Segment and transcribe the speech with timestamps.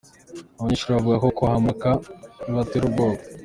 [0.57, 1.89] Abanyeshuri bavuga ko kuhambuka
[2.45, 3.21] bibatera ubwoba.